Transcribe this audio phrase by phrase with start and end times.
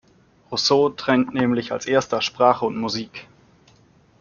[0.51, 3.27] Rousseau trennt nämlich als Erster Sprache und Musik.